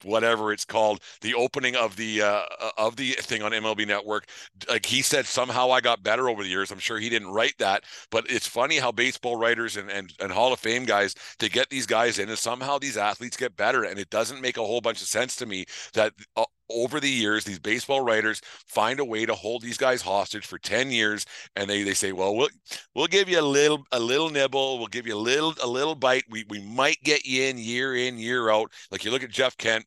whatever 0.05 0.53
it's 0.53 0.65
called, 0.65 1.01
the 1.21 1.33
opening 1.33 1.75
of 1.75 1.95
the 1.95 2.21
uh, 2.21 2.43
uh 2.59 2.69
of 2.77 2.95
the 2.95 3.11
thing 3.13 3.41
on 3.41 3.51
MLB 3.51 3.87
Network. 3.87 4.27
Like 4.69 4.85
he 4.85 5.01
said, 5.01 5.25
somehow 5.25 5.71
I 5.71 5.81
got 5.81 6.03
better 6.03 6.29
over 6.29 6.43
the 6.43 6.49
years. 6.49 6.71
I'm 6.71 6.79
sure 6.79 6.99
he 6.99 7.09
didn't 7.09 7.29
write 7.29 7.55
that, 7.59 7.83
but 8.11 8.29
it's 8.29 8.47
funny 8.47 8.77
how 8.77 8.91
baseball 8.91 9.35
writers 9.35 9.77
and 9.77 9.89
and, 9.89 10.13
and 10.19 10.31
Hall 10.31 10.53
of 10.53 10.59
Fame 10.59 10.85
guys 10.85 11.15
to 11.39 11.49
get 11.49 11.69
these 11.69 11.85
guys 11.85 12.19
in, 12.19 12.29
and 12.29 12.37
somehow 12.37 12.77
these 12.77 12.97
athletes 12.97 13.37
get 13.37 13.55
better, 13.55 13.83
and 13.83 13.99
it 13.99 14.09
doesn't 14.09 14.41
make 14.41 14.57
a 14.57 14.65
whole 14.65 14.81
bunch 14.81 15.01
of 15.01 15.07
sense 15.07 15.35
to 15.37 15.45
me 15.45 15.65
that. 15.93 16.13
Uh, 16.35 16.45
over 16.69 16.99
the 16.99 17.09
years, 17.09 17.43
these 17.43 17.59
baseball 17.59 18.01
writers 18.01 18.41
find 18.65 18.99
a 18.99 19.05
way 19.05 19.25
to 19.25 19.33
hold 19.33 19.61
these 19.61 19.77
guys 19.77 20.01
hostage 20.01 20.45
for 20.45 20.57
10 20.57 20.91
years 20.91 21.25
and 21.55 21.69
they, 21.69 21.83
they 21.83 21.93
say, 21.93 22.11
well, 22.11 22.35
we'll 22.35 22.49
we'll 22.93 23.07
give 23.07 23.29
you 23.29 23.39
a 23.39 23.41
little 23.41 23.85
a 23.91 23.99
little 23.99 24.29
nibble, 24.29 24.79
we'll 24.79 24.87
give 24.87 25.07
you 25.07 25.15
a 25.15 25.17
little 25.17 25.53
a 25.61 25.67
little 25.67 25.95
bite. 25.95 26.23
We 26.29 26.45
we 26.49 26.61
might 26.61 26.97
get 27.03 27.25
you 27.25 27.43
in 27.43 27.57
year 27.57 27.95
in, 27.95 28.17
year 28.17 28.49
out. 28.49 28.71
Like 28.91 29.05
you 29.05 29.11
look 29.11 29.23
at 29.23 29.29
Jeff 29.29 29.57
Kent, 29.57 29.85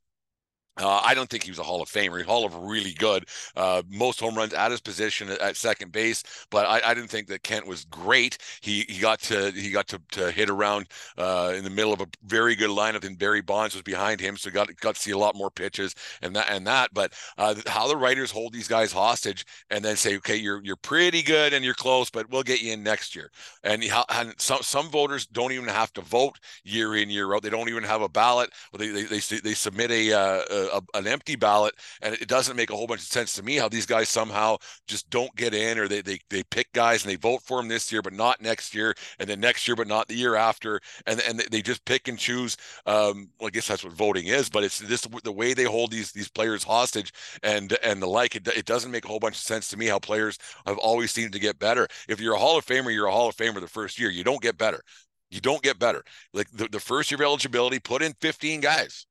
uh, 0.79 1.03
I 1.05 1.15
don't 1.15 1.29
think 1.29 1.45
he 1.45 1.51
was 1.51 1.59
a 1.59 1.63
Hall 1.63 1.83
of 1.83 1.89
Famer. 1.89 2.25
Hall 2.25 2.45
of 2.45 2.55
really 2.55 2.93
good. 2.93 3.29
Uh, 3.57 3.83
most 3.89 4.21
home 4.21 4.35
runs 4.35 4.55
at 4.55 4.71
his 4.71 4.81
position 4.81 5.29
at, 5.29 5.41
at 5.41 5.57
second 5.57 5.93
base, 5.93 6.23
but 6.51 6.67
I, 6.67 6.91
I, 6.91 6.95
didn't 6.95 7.11
think 7.11 7.29
that 7.29 7.43
Kent 7.43 7.67
was 7.67 7.85
great. 7.87 8.39
He 8.61 8.85
he 8.89 9.01
got 9.01 9.21
to 9.23 9.51
he 9.53 9.71
got 9.71 9.89
to, 9.89 10.01
to 10.13 10.31
hit 10.31 10.51
around 10.51 10.87
uh, 11.17 11.55
in 11.57 11.65
the 11.65 11.71
middle 11.71 11.93
of 11.93 12.01
a 12.01 12.07
very 12.25 12.55
good 12.55 12.71
lineup, 12.71 13.05
and 13.05 13.19
Barry 13.19 13.41
Bonds 13.41 13.75
was 13.75 13.83
behind 13.83 14.21
him, 14.21 14.37
so 14.37 14.51
got 14.51 14.75
got 14.81 14.95
to 14.95 15.01
see 15.01 15.11
a 15.11 15.19
lot 15.19 15.35
more 15.35 15.51
pitches 15.51 15.95
and 16.23 16.35
that 16.37 16.47
and 16.51 16.67
that. 16.67 16.91
But 16.93 17.13
uh, 17.37 17.55
how 17.67 17.89
the 17.89 17.97
writers 17.97 18.31
hold 18.31 18.53
these 18.53 18.69
guys 18.69 18.93
hostage 18.93 19.45
and 19.71 19.85
then 19.85 19.97
say, 19.97 20.17
okay, 20.19 20.37
you're 20.37 20.63
you're 20.63 20.77
pretty 20.77 21.23
good 21.23 21.53
and 21.53 21.65
you're 21.65 21.75
close, 21.75 22.11
but 22.11 22.29
we'll 22.31 22.43
get 22.43 22.63
you 22.63 22.73
in 22.73 22.83
next 22.83 23.17
year. 23.17 23.31
And, 23.65 23.85
and 24.11 24.35
some 24.39 24.63
some 24.63 24.89
voters 24.91 25.27
don't 25.27 25.53
even 25.53 25.69
have 25.69 25.93
to 25.95 26.01
vote 26.03 26.39
year 26.65 26.97
in 26.97 27.11
year 27.11 27.35
out. 27.35 27.43
They 27.43 27.51
don't 27.51 27.69
even 27.69 27.85
have 27.85 28.03
a 28.03 28.09
ballot. 28.09 28.51
They 28.77 28.89
they 28.89 29.05
they, 29.05 29.19
they 29.19 29.55
submit 29.55 29.91
a, 29.91 30.13
uh, 30.13 30.43
a 30.51 30.68
a, 30.73 30.81
an 30.95 31.07
empty 31.07 31.37
ballot, 31.37 31.75
and 32.03 32.15
it 32.15 32.29
doesn't 32.29 32.57
make 32.57 32.71
a 32.71 32.77
whole 32.77 32.87
bunch 32.87 33.01
of 33.01 33.07
sense 33.07 33.35
to 33.35 33.43
me 33.43 33.57
how 33.57 33.69
these 33.69 33.87
guys 33.87 34.09
somehow 34.09 34.57
just 34.87 35.09
don't 35.11 35.35
get 35.37 35.55
in, 35.55 35.79
or 35.79 35.89
they 35.89 36.01
they 36.03 36.19
they 36.31 36.43
pick 36.45 36.73
guys 36.73 37.05
and 37.05 37.11
they 37.11 37.17
vote 37.17 37.43
for 37.43 37.59
them 37.59 37.69
this 37.69 37.91
year, 37.93 38.03
but 38.03 38.13
not 38.13 38.41
next 38.41 38.75
year, 38.75 38.95
and 39.19 39.29
then 39.29 39.41
next 39.41 39.67
year, 39.67 39.77
but 39.77 39.89
not 39.89 40.09
the 40.09 40.15
year 40.15 40.35
after, 40.35 40.81
and 41.07 41.21
and 41.21 41.41
they 41.51 41.63
just 41.63 41.85
pick 41.85 42.09
and 42.09 42.19
choose. 42.19 42.57
Um, 42.87 43.29
well, 43.39 43.49
I 43.49 43.51
guess 43.51 43.69
that's 43.69 43.85
what 43.85 43.93
voting 43.93 44.27
is, 44.27 44.49
but 44.49 44.65
it's 44.65 44.79
this 44.79 45.07
the 45.25 45.33
way 45.33 45.55
they 45.55 45.65
hold 45.65 45.91
these 45.91 46.13
these 46.13 46.29
players 46.29 46.65
hostage 46.65 47.13
and 47.43 47.77
and 47.83 48.03
the 48.03 48.07
like. 48.07 48.37
It, 48.37 48.47
it 48.49 48.67
doesn't 48.67 48.91
make 48.91 49.05
a 49.05 49.09
whole 49.09 49.21
bunch 49.21 49.37
of 49.37 49.43
sense 49.43 49.69
to 49.69 49.77
me 49.77 49.87
how 49.87 49.99
players 49.99 50.39
have 50.67 50.79
always 50.79 51.11
seemed 51.13 51.33
to 51.33 51.39
get 51.39 51.59
better. 51.59 51.87
If 52.09 52.21
you're 52.21 52.35
a 52.35 52.39
Hall 52.39 52.59
of 52.59 52.67
Famer, 52.67 52.93
you're 52.93 53.07
a 53.07 53.13
Hall 53.13 53.29
of 53.29 53.37
Famer 53.37 53.61
the 53.61 53.69
first 53.69 53.99
year. 53.99 54.11
You 54.11 54.25
don't 54.25 54.43
get 54.43 54.59
better. 54.59 54.83
You 55.31 55.41
don't 55.41 55.63
get 55.63 55.79
better. 55.79 56.03
Like 56.33 56.51
the, 56.53 56.69
the 56.69 56.81
first 56.81 57.11
year 57.11 57.17
of 57.19 57.23
eligibility, 57.23 57.79
put 57.79 58.03
in 58.03 58.15
15 58.21 58.61
guys 58.61 59.07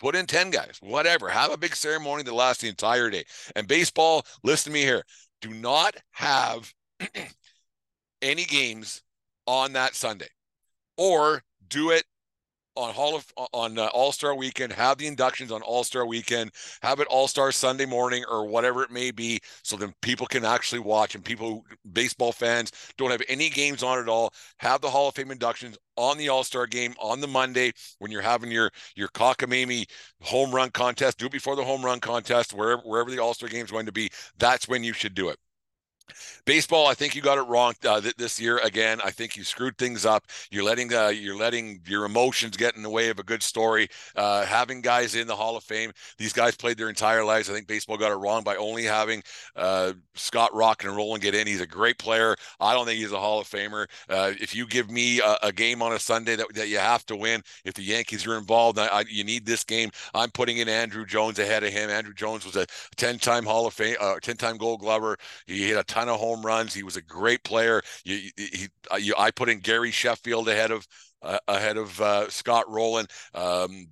Put 0.00 0.16
in 0.16 0.26
10 0.26 0.50
guys, 0.50 0.78
whatever. 0.80 1.28
Have 1.28 1.52
a 1.52 1.56
big 1.56 1.76
ceremony 1.76 2.22
that 2.24 2.34
lasts 2.34 2.62
the 2.62 2.68
entire 2.68 3.10
day. 3.10 3.24
And 3.54 3.68
baseball, 3.68 4.26
listen 4.42 4.72
to 4.72 4.74
me 4.74 4.82
here. 4.82 5.04
Do 5.40 5.50
not 5.50 5.96
have 6.12 6.72
any 8.22 8.44
games 8.44 9.02
on 9.46 9.74
that 9.74 9.94
Sunday, 9.94 10.28
or 10.96 11.42
do 11.68 11.90
it 11.90 12.04
on 12.76 12.92
Hall 12.92 13.16
of 13.16 13.26
on 13.52 13.78
uh, 13.78 13.86
All 13.86 14.12
Star 14.12 14.34
Weekend. 14.34 14.72
Have 14.72 14.98
the 14.98 15.06
inductions 15.06 15.52
on 15.52 15.62
All 15.62 15.84
Star 15.84 16.06
Weekend. 16.06 16.50
Have 16.82 17.00
it 17.00 17.06
All 17.08 17.28
Star 17.28 17.52
Sunday 17.52 17.86
morning 17.86 18.24
or 18.28 18.46
whatever 18.46 18.82
it 18.82 18.90
may 18.90 19.10
be, 19.10 19.40
so 19.62 19.76
then 19.76 19.94
people 20.02 20.26
can 20.26 20.44
actually 20.44 20.80
watch. 20.80 21.14
And 21.14 21.24
people, 21.24 21.64
baseball 21.92 22.32
fans, 22.32 22.72
don't 22.96 23.10
have 23.10 23.22
any 23.28 23.48
games 23.48 23.82
on 23.82 23.98
at 23.98 24.08
all. 24.08 24.32
Have 24.58 24.80
the 24.80 24.90
Hall 24.90 25.08
of 25.08 25.14
Fame 25.14 25.30
inductions 25.30 25.76
on 25.96 26.18
the 26.18 26.28
All 26.28 26.44
Star 26.44 26.66
game 26.66 26.94
on 26.98 27.20
the 27.20 27.28
Monday 27.28 27.72
when 27.98 28.10
you're 28.10 28.22
having 28.22 28.50
your 28.50 28.70
your 28.96 29.08
cockamamie 29.08 29.88
home 30.20 30.52
run 30.52 30.70
contest. 30.70 31.18
Do 31.18 31.26
it 31.26 31.32
before 31.32 31.56
the 31.56 31.64
home 31.64 31.84
run 31.84 32.00
contest, 32.00 32.52
wherever 32.52 32.82
wherever 32.82 33.10
the 33.10 33.18
All 33.18 33.34
Star 33.34 33.48
game 33.48 33.64
is 33.64 33.70
going 33.70 33.86
to 33.86 33.92
be. 33.92 34.10
That's 34.38 34.68
when 34.68 34.84
you 34.84 34.92
should 34.92 35.14
do 35.14 35.28
it. 35.28 35.38
Baseball, 36.44 36.86
I 36.86 36.94
think 36.94 37.14
you 37.14 37.22
got 37.22 37.38
it 37.38 37.42
wrong 37.42 37.74
uh, 37.86 38.00
th- 38.00 38.16
this 38.16 38.40
year 38.40 38.58
again. 38.58 39.00
I 39.02 39.10
think 39.10 39.36
you 39.36 39.44
screwed 39.44 39.78
things 39.78 40.04
up. 40.04 40.26
You're 40.50 40.64
letting 40.64 40.92
uh, 40.92 41.08
you're 41.08 41.36
letting 41.36 41.80
your 41.86 42.04
emotions 42.04 42.56
get 42.56 42.76
in 42.76 42.82
the 42.82 42.90
way 42.90 43.08
of 43.08 43.18
a 43.18 43.22
good 43.22 43.42
story. 43.42 43.88
Uh, 44.14 44.44
having 44.44 44.80
guys 44.80 45.14
in 45.14 45.26
the 45.26 45.36
Hall 45.36 45.56
of 45.56 45.64
Fame, 45.64 45.92
these 46.18 46.32
guys 46.32 46.56
played 46.56 46.76
their 46.76 46.88
entire 46.88 47.24
lives. 47.24 47.48
I 47.48 47.54
think 47.54 47.66
baseball 47.66 47.96
got 47.96 48.12
it 48.12 48.16
wrong 48.16 48.42
by 48.42 48.56
only 48.56 48.84
having 48.84 49.22
uh, 49.56 49.94
Scott 50.14 50.54
Rock 50.54 50.84
and 50.84 50.94
Rolen 50.94 51.20
get 51.20 51.34
in. 51.34 51.46
He's 51.46 51.60
a 51.60 51.66
great 51.66 51.98
player. 51.98 52.36
I 52.60 52.74
don't 52.74 52.86
think 52.86 52.98
he's 52.98 53.12
a 53.12 53.20
Hall 53.20 53.40
of 53.40 53.48
Famer. 53.48 53.86
Uh, 54.08 54.32
if 54.40 54.54
you 54.54 54.66
give 54.66 54.90
me 54.90 55.20
a, 55.20 55.36
a, 55.44 55.52
game 55.52 55.82
on 55.82 55.92
a 55.92 55.98
Sunday 55.98 56.36
that, 56.36 56.52
that 56.54 56.68
you 56.68 56.78
have 56.78 57.06
to 57.06 57.16
win, 57.16 57.42
if 57.64 57.74
the 57.74 57.82
Yankees 57.82 58.26
are 58.26 58.36
involved, 58.36 58.78
I, 58.78 58.86
I, 58.86 59.04
you 59.08 59.24
need 59.24 59.46
this 59.46 59.64
game. 59.64 59.90
I'm 60.14 60.30
putting 60.30 60.58
in 60.58 60.68
Andruw 60.68 61.06
Jones 61.06 61.38
ahead 61.38 61.62
of 61.62 61.72
him. 61.72 61.90
Andruw 61.90 62.14
Jones 62.14 62.44
was 62.44 62.56
a 62.56 62.66
10-time 62.96 63.44
Hall 63.44 63.66
of 63.66 63.74
Fame, 63.74 63.96
10-time 64.00 64.56
uh, 64.56 64.58
Gold 64.58 64.80
Glover. 64.80 65.16
He 65.46 65.68
hit 65.68 65.78
a 65.78 65.84
ton 65.94 66.08
of 66.08 66.18
home 66.18 66.44
runs. 66.44 66.74
He 66.74 66.82
was 66.82 66.96
a 66.96 67.02
great 67.02 67.44
player. 67.44 67.82
You, 68.04 68.30
he, 68.36 68.68
uh, 68.92 68.96
you, 68.96 69.14
I 69.18 69.30
put 69.30 69.48
in 69.48 69.60
Gary 69.60 69.90
Sheffield 69.90 70.48
ahead 70.48 70.70
of 70.70 70.86
uh, 71.22 71.38
ahead 71.48 71.76
of 71.76 72.00
uh, 72.00 72.28
Scott 72.28 72.68
Rolen. 72.68 73.06
Um, 73.34 73.86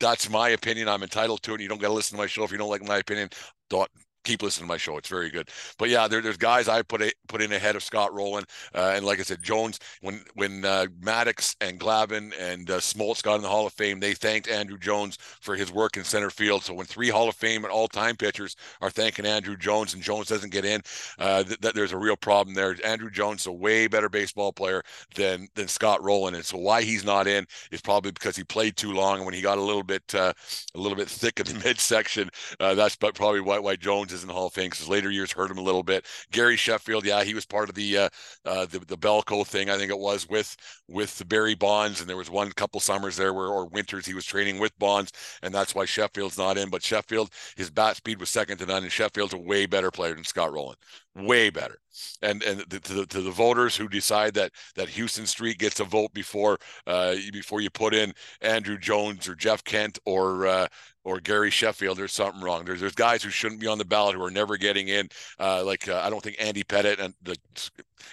that's 0.00 0.28
my 0.28 0.50
opinion. 0.50 0.88
I'm 0.88 1.02
entitled 1.02 1.42
to 1.44 1.54
it. 1.54 1.60
You 1.60 1.68
don't 1.68 1.80
got 1.80 1.88
to 1.88 1.94
listen 1.94 2.16
to 2.16 2.22
my 2.22 2.26
show 2.26 2.44
if 2.44 2.52
you 2.52 2.58
don't 2.58 2.68
like 2.68 2.82
my 2.82 2.98
opinion. 2.98 3.30
Don't 3.70 3.90
keep 4.26 4.42
listening 4.42 4.66
to 4.66 4.68
my 4.68 4.76
show. 4.76 4.98
It's 4.98 5.08
very 5.08 5.30
good. 5.30 5.48
But 5.78 5.88
yeah, 5.88 6.08
there, 6.08 6.20
there's 6.20 6.36
guys 6.36 6.68
I 6.68 6.82
put 6.82 7.00
a, 7.00 7.12
put 7.28 7.40
in 7.40 7.52
ahead 7.52 7.76
of 7.76 7.82
Scott 7.82 8.12
Rolen, 8.12 8.44
uh, 8.74 8.92
and 8.94 9.06
like 9.06 9.20
I 9.20 9.22
said, 9.22 9.42
Jones. 9.42 9.78
When 10.02 10.22
when 10.34 10.64
uh, 10.64 10.86
Maddux 11.00 11.54
and 11.60 11.78
Glavine 11.80 12.32
and 12.38 12.70
uh, 12.70 12.78
Smoltz 12.78 13.22
got 13.22 13.36
in 13.36 13.42
the 13.42 13.48
Hall 13.48 13.66
of 13.66 13.72
Fame, 13.72 14.00
they 14.00 14.14
thanked 14.14 14.48
Andruw 14.48 14.80
Jones 14.80 15.16
for 15.40 15.54
his 15.54 15.72
work 15.72 15.96
in 15.96 16.04
center 16.04 16.30
field. 16.30 16.64
So 16.64 16.74
when 16.74 16.86
three 16.86 17.08
Hall 17.08 17.28
of 17.28 17.36
Fame 17.36 17.64
and 17.64 17.72
all 17.72 17.88
time 17.88 18.16
pitchers 18.16 18.56
are 18.80 18.90
thanking 18.90 19.24
Andruw 19.24 19.58
Jones 19.58 19.94
and 19.94 20.02
Jones 20.02 20.28
doesn't 20.28 20.52
get 20.52 20.64
in, 20.64 20.82
uh, 21.18 21.44
th- 21.44 21.60
that 21.60 21.74
there's 21.74 21.92
a 21.92 21.98
real 21.98 22.16
problem 22.16 22.54
there. 22.54 22.74
Andruw 22.76 23.12
Jones 23.12 23.42
is 23.42 23.46
a 23.46 23.52
way 23.52 23.86
better 23.86 24.08
baseball 24.08 24.52
player 24.52 24.82
than 25.14 25.48
than 25.54 25.68
Scott 25.68 26.02
Rolen, 26.02 26.34
and 26.34 26.44
so 26.44 26.58
why 26.58 26.82
he's 26.82 27.04
not 27.04 27.26
in 27.26 27.46
is 27.70 27.80
probably 27.80 28.10
because 28.10 28.36
he 28.36 28.44
played 28.44 28.76
too 28.76 28.92
long. 28.92 29.18
And 29.18 29.24
when 29.24 29.34
he 29.34 29.40
got 29.40 29.58
a 29.58 29.62
little 29.62 29.84
bit 29.84 30.02
uh, 30.14 30.32
a 30.74 30.78
little 30.78 30.96
bit 30.96 31.08
thick 31.08 31.40
in 31.40 31.46
the 31.46 31.54
midsection, 31.64 32.28
uh, 32.58 32.74
that's 32.74 32.96
probably 32.96 33.40
why 33.40 33.58
why 33.58 33.76
Jones 33.76 34.12
is 34.16 34.22
in 34.22 34.28
the 34.28 34.34
Hall 34.34 34.46
of 34.46 34.52
Fame 34.52 34.66
because 34.66 34.80
his 34.80 34.88
later 34.88 35.10
years 35.10 35.32
hurt 35.32 35.50
him 35.50 35.58
a 35.58 35.62
little 35.62 35.82
bit. 35.82 36.06
Gary 36.32 36.56
Sheffield, 36.56 37.04
yeah, 37.04 37.22
he 37.22 37.34
was 37.34 37.46
part 37.46 37.68
of 37.68 37.74
the 37.74 37.98
uh, 37.98 38.08
uh, 38.44 38.66
the, 38.66 38.80
the 38.80 38.98
BALCO 38.98 39.46
thing, 39.46 39.70
I 39.70 39.76
think 39.76 39.90
it 39.90 39.98
was 39.98 40.28
with 40.28 40.56
with 40.88 41.22
Barry 41.28 41.54
Bonds, 41.54 42.00
and 42.00 42.08
there 42.08 42.16
was 42.16 42.30
one 42.30 42.50
couple 42.52 42.80
summers 42.80 43.16
there 43.16 43.34
where 43.34 43.48
or 43.48 43.66
winters 43.66 44.06
he 44.06 44.14
was 44.14 44.24
training 44.24 44.58
with 44.58 44.76
Bonds, 44.78 45.12
and 45.42 45.54
that's 45.54 45.74
why 45.74 45.84
Sheffield's 45.84 46.38
not 46.38 46.58
in. 46.58 46.70
But 46.70 46.82
Sheffield, 46.82 47.30
his 47.56 47.70
bat 47.70 47.96
speed 47.96 48.18
was 48.20 48.30
second 48.30 48.58
to 48.58 48.66
none, 48.66 48.82
and 48.82 48.92
Sheffield's 48.92 49.34
a 49.34 49.38
way 49.38 49.66
better 49.66 49.90
player 49.90 50.14
than 50.14 50.24
Scott 50.24 50.52
Rolen, 50.52 50.76
way 51.14 51.50
better. 51.50 51.78
And 52.22 52.42
and 52.42 52.60
to 52.70 52.92
the 52.92 53.06
to 53.06 53.20
the 53.22 53.30
voters 53.30 53.76
who 53.76 53.88
decide 53.88 54.34
that 54.34 54.52
that 54.74 54.90
Huston 54.90 55.26
Street 55.26 55.58
gets 55.58 55.80
a 55.80 55.84
vote 55.84 56.12
before 56.12 56.58
uh, 56.86 57.14
before 57.32 57.60
you 57.60 57.70
put 57.70 57.94
in 57.94 58.12
Andruw 58.42 58.80
Jones 58.80 59.28
or 59.28 59.34
Jeff 59.34 59.64
Kent 59.64 59.98
or 60.04 60.46
uh, 60.46 60.66
or 61.06 61.20
Gary 61.20 61.50
Sheffield, 61.50 61.96
there's 61.96 62.12
something 62.12 62.42
wrong. 62.42 62.64
There's 62.64 62.80
there's 62.80 62.94
guys 62.94 63.22
who 63.22 63.30
shouldn't 63.30 63.60
be 63.60 63.68
on 63.68 63.78
the 63.78 63.84
ballot 63.84 64.16
who 64.16 64.24
are 64.24 64.30
never 64.30 64.56
getting 64.56 64.88
in. 64.88 65.08
Uh, 65.38 65.62
like 65.64 65.88
uh, 65.88 66.02
I 66.04 66.10
don't 66.10 66.20
think 66.20 66.36
Andy 66.40 66.64
Pettitte 66.64 66.98
and 66.98 67.14
the 67.22 67.36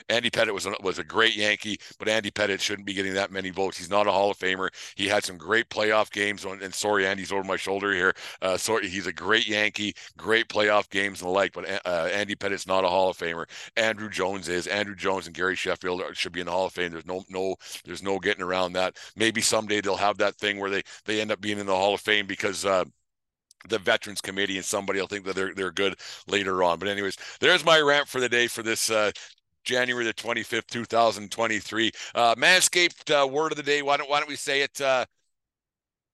Andy 0.09 0.29
Pettitte 0.29 0.53
was 0.53 0.65
a, 0.65 0.75
was 0.81 0.99
a 0.99 1.03
great 1.03 1.35
Yankee, 1.35 1.77
but 1.99 2.07
Andy 2.07 2.31
Pettitte 2.31 2.59
shouldn't 2.59 2.85
be 2.85 2.93
getting 2.93 3.13
that 3.13 3.31
many 3.31 3.49
votes. 3.49 3.77
He's 3.77 3.89
not 3.89 4.07
a 4.07 4.11
Hall 4.11 4.31
of 4.31 4.37
Famer. 4.37 4.69
He 4.95 5.07
had 5.07 5.23
some 5.23 5.37
great 5.37 5.69
playoff 5.69 6.11
games. 6.11 6.45
On, 6.45 6.61
and 6.61 6.73
sorry, 6.73 7.05
Andy's 7.05 7.31
over 7.31 7.43
my 7.43 7.55
shoulder 7.55 7.93
here. 7.93 8.13
Uh, 8.41 8.57
sorry, 8.57 8.87
he's 8.87 9.07
a 9.07 9.13
great 9.13 9.47
Yankee, 9.47 9.95
great 10.17 10.47
playoff 10.47 10.89
games 10.89 11.21
and 11.21 11.29
the 11.29 11.33
like. 11.33 11.53
But 11.53 11.69
uh, 11.85 12.09
Andy 12.11 12.35
Pettitte's 12.35 12.67
not 12.67 12.83
a 12.83 12.89
Hall 12.89 13.09
of 13.09 13.17
Famer. 13.17 13.45
Andruw 13.77 14.11
Jones 14.11 14.49
is. 14.49 14.67
Andruw 14.67 14.97
Jones 14.97 15.27
and 15.27 15.35
Gary 15.35 15.55
Sheffield 15.55 16.01
should 16.13 16.31
be 16.31 16.39
in 16.39 16.45
the 16.45 16.51
Hall 16.51 16.65
of 16.65 16.73
Fame. 16.73 16.91
There's 16.91 17.05
no 17.05 17.23
no 17.29 17.55
there's 17.85 18.03
no 18.03 18.19
getting 18.19 18.43
around 18.43 18.73
that. 18.73 18.97
Maybe 19.15 19.41
someday 19.41 19.81
they'll 19.81 19.95
have 19.95 20.17
that 20.17 20.35
thing 20.35 20.59
where 20.59 20.69
they 20.69 20.83
they 21.05 21.21
end 21.21 21.31
up 21.31 21.41
being 21.41 21.59
in 21.59 21.65
the 21.65 21.75
Hall 21.75 21.93
of 21.93 22.01
Fame 22.01 22.27
because. 22.27 22.65
Uh, 22.65 22.85
the 23.69 23.79
veterans 23.79 24.21
committee 24.21 24.57
and 24.57 24.65
somebody 24.65 24.99
will 24.99 25.07
think 25.07 25.25
that 25.25 25.35
they're 25.35 25.53
they're 25.53 25.71
good 25.71 25.95
later 26.27 26.63
on. 26.63 26.79
But 26.79 26.89
anyways, 26.89 27.17
there's 27.39 27.63
my 27.63 27.79
rant 27.79 28.07
for 28.07 28.19
the 28.19 28.29
day 28.29 28.47
for 28.47 28.61
this 28.61 28.89
uh, 28.91 29.11
January 29.63 30.05
the 30.05 30.13
25th, 30.13 30.67
2023. 30.67 31.91
Uh, 32.15 32.35
Manscaped 32.35 33.11
uh, 33.11 33.27
word 33.27 33.51
of 33.51 33.57
the 33.57 33.63
day. 33.63 33.81
Why 33.81 33.97
don't 33.97 34.09
why 34.09 34.19
don't 34.19 34.29
we 34.29 34.35
say 34.35 34.61
it? 34.61 34.79
Uh, 34.79 35.05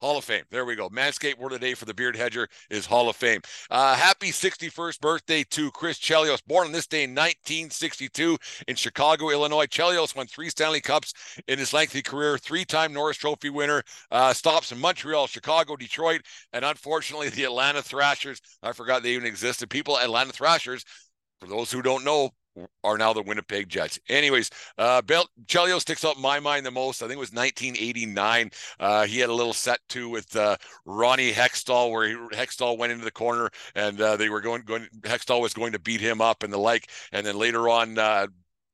Hall 0.02 0.18
of 0.18 0.24
Fame. 0.24 0.44
There 0.50 0.66
we 0.66 0.76
go. 0.76 0.90
Manscaped 0.90 1.38
word 1.38 1.52
of 1.52 1.60
the 1.60 1.66
day 1.66 1.74
for 1.74 1.86
the 1.86 1.94
beard 1.94 2.16
hedger 2.16 2.48
is 2.70 2.86
Hall 2.86 3.10
of 3.10 3.16
Fame. 3.16 3.42
Uh, 3.70 3.96
happy 3.96 4.30
61st 4.30 5.00
birthday 5.02 5.44
to 5.50 5.72
Chris 5.72 6.00
Chelios, 6.00 6.40
born 6.46 6.68
on 6.68 6.72
this 6.72 6.88
day 6.88 7.04
in 7.04 7.12
1962 7.12 8.38
in 8.68 8.76
Chicago, 8.76 9.30
Illinois. 9.30 9.66
Chelios 9.66 10.16
won 10.16 10.26
three 10.28 10.50
Stanley 10.50 10.80
Cups 10.80 11.14
in 11.48 11.60
his 11.60 11.74
lengthy 11.74 12.02
career, 12.02 12.38
three-time 12.38 12.94
Norris 12.94 13.18
Trophy 13.18 13.50
winner. 13.50 13.84
Uh, 14.10 14.34
stops 14.34 14.72
in 14.72 14.80
Montreal, 14.80 15.28
Chicago, 15.28 15.76
Detroit, 15.76 16.22
and 16.54 16.64
unfortunately 16.64 17.30
the 17.30 17.44
Atlanta 17.44 17.82
Thrashers. 17.82 18.42
I 18.64 18.72
forgot 18.72 19.04
they 19.04 19.12
even 19.12 19.28
existed. 19.28 19.70
People, 19.70 20.00
Atlanta 20.00 20.32
Thrashers. 20.32 20.86
For 21.42 21.48
those 21.48 21.72
who 21.72 21.82
don't 21.82 22.04
know, 22.04 22.32
are 22.84 22.98
now 22.98 23.14
the 23.14 23.22
Winnipeg 23.22 23.70
Jets. 23.70 24.00
Anyways, 24.10 24.50
uh, 24.78 25.02
Bel- 25.02 25.30
Chelio 25.48 25.80
sticks 25.80 26.06
out 26.06 26.20
my 26.20 26.40
mind 26.40 26.66
the 26.66 26.72
most. 26.72 27.02
I 27.02 27.08
think 27.08 27.18
it 27.18 27.20
was 27.20 27.34
1989. 27.34 28.52
Uh, 28.80 29.06
he 29.06 29.20
had 29.20 29.30
a 29.30 29.34
little 29.34 29.54
set 29.54 29.80
too 29.90 30.10
with 30.10 30.36
uh, 30.36 30.58
Ronnie 30.86 31.32
Hextall, 31.32 31.92
where 31.92 32.08
he, 32.08 32.16
Hextall 32.36 32.78
went 32.78 32.92
into 32.92 33.06
the 33.06 33.12
corner 33.12 33.50
and 33.76 34.00
uh, 34.00 34.18
they 34.18 34.30
were 34.30 34.42
going, 34.42 34.64
going. 34.64 34.88
Hextall 35.02 35.42
was 35.42 35.54
going 35.54 35.74
to 35.74 35.80
beat 35.80 36.02
him 36.02 36.22
up 36.22 36.44
and 36.44 36.52
the 36.52 36.58
like. 36.58 36.90
And 37.12 37.26
then 37.26 37.38
later 37.38 37.70
on, 37.70 37.98
uh, 37.98 38.28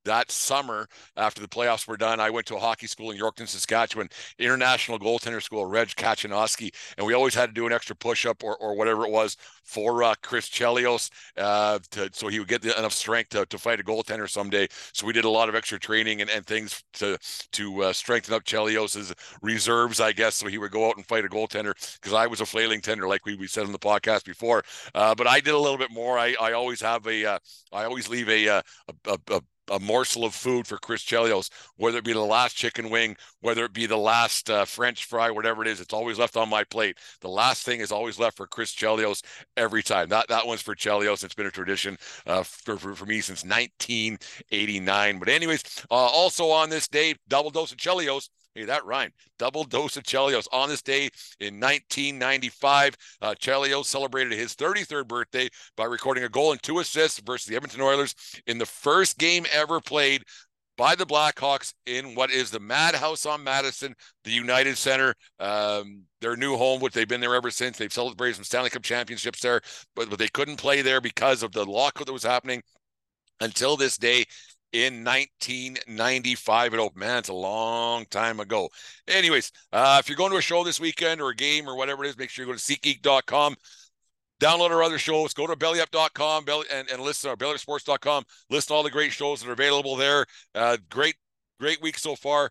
that 0.06 0.32
summer 0.32 0.88
after 1.18 1.42
the 1.42 1.48
playoffs 1.48 1.88
were 1.88 1.98
done, 1.98 2.20
I 2.20 2.30
went 2.30 2.48
to 2.48 2.56
a 2.56 2.60
hockey 2.60 2.88
school 2.88 3.12
in 3.12 3.18
Yorkton, 3.18 3.48
Saskatchewan, 3.48 4.10
international 4.40 4.98
goaltender 5.00 5.42
school, 5.42 5.66
Reg 5.66 5.90
Kachanowski, 5.90 6.74
and 6.98 7.06
we 7.06 7.14
always 7.14 7.36
had 7.36 7.48
to 7.48 7.54
do 7.54 7.68
an 7.68 7.74
extra 7.74 7.96
push-up 7.96 8.44
or, 8.44 8.56
or 8.58 8.76
whatever 8.76 9.06
it 9.06 9.12
was 9.12 9.38
for 9.64 10.04
uh, 10.04 10.14
Chris 10.22 10.48
Chelios, 10.48 11.10
uh, 11.38 11.80
to, 11.92 12.10
so 12.14 12.28
he 12.28 12.40
would 12.40 12.48
get 12.48 12.64
enough 12.64 12.94
strength 12.94 13.30
to, 13.30 13.46
to 13.48 13.58
fight 13.58 13.80
a 13.80 13.84
goaltender 13.84 14.30
someday. 14.30 14.68
So 14.94 15.08
we 15.08 15.14
did 15.14 15.26
a 15.26 15.30
lot 15.30 15.50
of 15.50 15.56
extra 15.56 15.80
training 15.80 16.22
and, 16.22 16.30
and 16.30 16.46
things 16.46 16.84
to 16.94 17.18
to 17.52 17.84
uh, 17.84 17.94
strengthen 17.94 18.36
up 18.36 18.44
Chelios's 18.44 19.14
reserves, 19.42 20.00
I 20.00 20.12
guess, 20.12 20.36
so 20.36 20.48
he 20.48 20.60
would 20.60 20.72
go 20.72 20.88
out 20.88 20.98
and 20.98 21.06
fight 21.06 21.26
a 21.26 21.30
goaltender. 21.30 21.74
Because 22.00 22.14
I 22.14 22.28
was 22.28 22.42
a 22.42 22.46
flailing 22.46 22.82
tender, 22.82 23.08
like 23.08 23.26
we, 23.26 23.36
we 23.36 23.48
said 23.48 23.66
on 23.66 23.72
the 23.72 23.80
podcast 23.80 24.24
before, 24.26 24.64
uh, 24.94 25.16
but 25.16 25.28
I 25.28 25.40
did 25.40 25.56
a 25.56 25.60
little 25.60 25.80
bit 25.80 25.92
more. 25.92 26.20
I, 26.20 26.36
I 26.40 26.54
always 26.54 26.82
have 26.82 27.08
a 27.08 27.26
uh, 27.26 27.40
I 27.74 27.86
always 27.86 28.08
leave 28.08 28.30
a, 28.30 28.48
uh, 28.48 28.62
a, 28.88 29.12
a, 29.12 29.36
a 29.36 29.42
a 29.70 29.80
morsel 29.80 30.26
of 30.26 30.34
food 30.34 30.68
for 30.68 30.78
Chris 30.78 31.04
Chelios, 31.04 31.50
whether 31.78 31.98
it 31.98 32.04
be 32.04 32.14
the 32.14 32.20
last 32.20 32.56
chicken 32.56 32.90
wing, 32.90 33.16
whether 33.42 33.66
it 33.66 33.74
be 33.74 33.86
the 33.86 33.98
last 33.98 34.50
uh, 34.50 34.66
French 34.66 35.06
fry, 35.06 35.32
whatever 35.32 35.62
it 35.62 35.68
is, 35.68 35.80
it's 35.80 35.94
always 35.94 36.20
left 36.20 36.38
on 36.38 36.50
my 36.50 36.64
plate. 36.64 36.98
The 37.22 37.30
last 37.30 37.64
thing 37.64 37.80
is 37.80 37.92
always 37.92 38.20
left 38.20 38.38
for 38.38 38.48
Chris 38.48 38.74
Chelios 38.74 39.24
every 39.58 39.84
time. 39.84 40.10
That 40.10 40.28
that 40.30 40.48
one's 40.48 40.62
for 40.62 40.76
Chelios. 40.76 41.24
It's 41.24 41.34
been 41.34 41.46
a 41.46 41.52
tradition 41.52 41.98
uh, 42.26 42.44
for, 42.44 42.78
for, 42.78 42.96
for 42.96 43.06
me 43.06 43.22
since 43.22 43.44
1989. 43.44 45.20
But 45.20 45.30
anyways, 45.30 45.64
uh, 45.90 45.94
also 45.94 46.50
on 46.50 46.70
this 46.70 46.88
day, 46.88 47.16
double 47.28 47.50
dose 47.50 47.72
of 47.72 47.78
Chelios 47.78 48.30
Hey, 48.56 48.64
that 48.64 48.86
rhymed. 48.86 49.12
Double 49.38 49.66
dose 49.66 49.98
of 49.98 50.04
Chelios. 50.04 50.48
On 50.54 50.70
this 50.70 50.82
day 50.82 51.10
in 51.42 51.60
1995, 51.60 52.96
uh, 53.22 53.36
Chelios 53.38 53.86
celebrated 53.86 54.32
his 54.32 54.56
33rd 54.56 55.10
birthday 55.10 55.50
by 55.76 55.84
recording 55.84 56.24
a 56.24 56.30
goal 56.30 56.54
and 56.54 56.64
two 56.64 56.80
assists 56.80 57.20
versus 57.20 57.48
the 57.48 57.58
Edmonton 57.58 57.82
Oilers 57.82 58.16
in 58.48 58.58
the 58.58 58.66
first 58.66 59.18
game 59.18 59.46
ever 59.52 59.82
played 59.82 60.24
by 60.78 60.96
the 60.96 61.06
Blackhawks 61.06 61.74
in 61.86 62.16
what 62.16 62.32
is 62.32 62.50
the 62.50 62.60
Madhouse 62.60 63.26
on 63.26 63.44
Madison, 63.44 63.94
the 64.24 64.32
United 64.32 64.78
Center, 64.78 65.14
um, 65.40 66.04
their 66.22 66.38
new 66.38 66.56
home, 66.56 66.80
which 66.80 66.94
they've 66.94 67.08
been 67.08 67.22
there 67.22 67.36
ever 67.36 67.52
since. 67.52 67.78
They've 67.78 67.92
celebrated 67.92 68.36
some 68.36 68.44
Stanley 68.46 68.70
Cup 68.70 68.84
championships 68.84 69.42
there, 69.42 69.62
but, 69.96 70.10
but 70.10 70.18
they 70.18 70.30
couldn't 70.30 70.58
play 70.58 70.82
there 70.82 71.02
because 71.02 71.44
of 71.44 71.52
the 71.52 71.66
lockout 71.66 72.08
that 72.08 72.14
was 72.14 72.24
happening 72.24 72.62
until 73.42 73.76
this 73.76 73.98
day 73.98 74.24
in 74.76 75.06
1995 75.06 76.74
at 76.74 76.80
Oak. 76.80 76.98
Man, 76.98 77.20
it's 77.20 77.30
a 77.30 77.34
long 77.34 78.06
time 78.08 78.42
ago. 78.42 78.70
Anyways, 79.08 79.52
uh, 79.72 79.98
if 80.00 80.10
you're 80.10 80.18
going 80.18 80.32
to 80.32 80.38
a 80.38 80.42
show 80.42 80.66
this 80.66 80.82
weekend 80.82 81.22
or 81.22 81.30
a 81.30 81.36
game 81.36 81.68
or 81.70 81.78
whatever 81.78 82.04
it 82.04 82.10
is, 82.10 82.18
make 82.18 82.30
sure 82.30 82.46
you 82.46 82.52
go 82.52 82.58
to 82.58 82.62
SeatGeek.com. 82.62 83.56
Download 84.42 84.72
our 84.72 84.84
other 84.84 85.00
shows. 85.00 85.34
Go 85.34 85.48
to 85.48 85.56
bellyup.com 85.56 86.44
belly, 86.44 86.66
and, 86.72 86.90
and 86.92 87.02
listen 87.02 87.30
or 87.30 87.38
bellyupsports.com. 87.38 88.26
Listen 88.50 88.68
to 88.68 88.74
all 88.74 88.84
the 88.84 88.92
great 88.92 89.14
shows 89.14 89.42
that 89.42 89.50
are 89.50 89.54
available 89.54 89.96
there. 89.96 90.26
Uh, 90.54 90.76
great 90.90 91.16
great 91.58 91.82
week 91.82 91.98
so 91.98 92.18
far. 92.18 92.50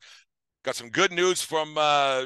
Got 0.65 0.77
some 0.77 0.89
good 0.89 1.13
news 1.13 1.43
from 1.43 1.77
uh, 1.77 2.25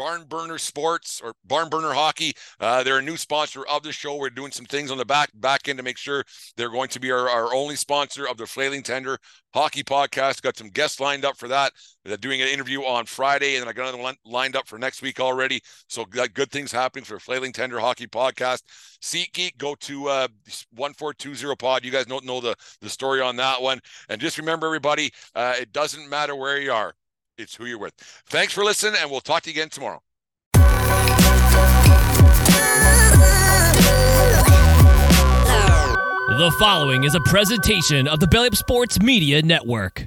Barn 0.00 0.24
Burner 0.24 0.56
Sports 0.56 1.20
or 1.22 1.34
Barn 1.44 1.68
Burner 1.68 1.92
Hockey. 1.92 2.32
Uh, 2.58 2.82
they're 2.82 3.00
a 3.00 3.02
new 3.02 3.18
sponsor 3.18 3.66
of 3.66 3.82
the 3.82 3.92
show. 3.92 4.16
We're 4.16 4.30
doing 4.30 4.50
some 4.50 4.64
things 4.64 4.90
on 4.90 4.96
the 4.96 5.04
back 5.04 5.28
back 5.34 5.68
end 5.68 5.76
to 5.76 5.82
make 5.82 5.98
sure 5.98 6.24
they're 6.56 6.70
going 6.70 6.88
to 6.88 7.00
be 7.00 7.10
our, 7.10 7.28
our 7.28 7.52
only 7.52 7.76
sponsor 7.76 8.26
of 8.26 8.38
the 8.38 8.46
Flailing 8.46 8.82
Tender 8.82 9.18
Hockey 9.52 9.82
Podcast. 9.82 10.40
Got 10.40 10.56
some 10.56 10.70
guests 10.70 11.00
lined 11.00 11.26
up 11.26 11.36
for 11.36 11.48
that. 11.48 11.74
They're 12.06 12.16
doing 12.16 12.40
an 12.40 12.48
interview 12.48 12.80
on 12.82 13.04
Friday, 13.04 13.56
and 13.56 13.62
then 13.62 13.68
I 13.68 13.74
got 13.74 13.88
another 13.88 14.02
one 14.02 14.14
lined 14.24 14.56
up 14.56 14.66
for 14.66 14.78
next 14.78 15.02
week 15.02 15.20
already. 15.20 15.60
So 15.86 16.06
good 16.06 16.50
things 16.50 16.72
happening 16.72 17.04
for 17.04 17.18
Flailing 17.18 17.52
Tender 17.52 17.78
Hockey 17.78 18.06
Podcast. 18.06 18.62
SeatGeek, 19.02 19.58
go 19.58 19.74
to 19.80 20.08
uh, 20.08 20.28
1420 20.76 21.56
Pod. 21.56 21.84
You 21.84 21.90
guys 21.90 22.06
don't 22.06 22.24
know 22.24 22.40
the, 22.40 22.54
the 22.80 22.88
story 22.88 23.20
on 23.20 23.36
that 23.36 23.60
one. 23.60 23.80
And 24.08 24.18
just 24.18 24.38
remember, 24.38 24.64
everybody, 24.66 25.10
uh, 25.34 25.56
it 25.60 25.74
doesn't 25.74 26.08
matter 26.08 26.34
where 26.34 26.58
you 26.58 26.72
are 26.72 26.94
it's 27.40 27.56
who 27.56 27.66
you're 27.66 27.78
with. 27.78 27.94
Thanks 28.26 28.52
for 28.52 28.64
listening, 28.64 29.00
and 29.00 29.10
we'll 29.10 29.20
talk 29.20 29.42
to 29.42 29.50
you 29.50 29.54
again 29.54 29.70
tomorrow. 29.70 30.02
The 36.40 36.54
following 36.58 37.04
is 37.04 37.14
a 37.14 37.20
presentation 37.20 38.08
of 38.08 38.20
the 38.20 38.26
Belly 38.26 38.50
Sports 38.52 39.00
Media 39.02 39.42
Network. 39.42 40.06